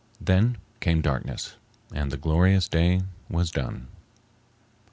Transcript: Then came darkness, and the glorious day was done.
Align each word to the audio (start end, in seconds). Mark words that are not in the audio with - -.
Then 0.19 0.57
came 0.79 1.01
darkness, 1.01 1.57
and 1.93 2.09
the 2.09 2.17
glorious 2.17 2.67
day 2.67 3.01
was 3.29 3.51
done. 3.51 3.87